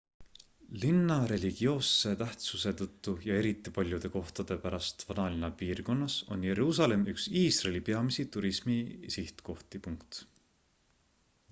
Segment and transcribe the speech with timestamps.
[0.83, 7.85] linna religioosse tähtsuse tõttu ja eriti paljude kohtade pärast vanalinna piirkonnas on jeruusalemm üks iisraeli
[7.93, 9.85] peamisi turismisihtkohti